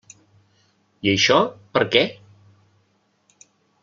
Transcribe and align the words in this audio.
I 1.07 1.11
això, 1.11 1.37
per 1.77 1.83
què? 1.97 2.03